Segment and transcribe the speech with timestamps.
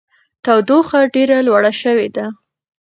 [0.43, 2.25] تودوخه ډېره لوړه شوې ده.